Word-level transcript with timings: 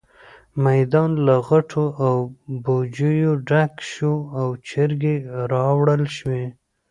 میدان 0.65 1.11
له 1.25 1.35
غوټو 1.47 1.85
او 2.05 2.15
بوجيو 2.63 3.31
ډک 3.49 3.73
شو 3.91 4.13
او 4.39 4.47
چرګې 4.67 5.15
راوړل 5.51 6.03
شوې. 6.17 6.45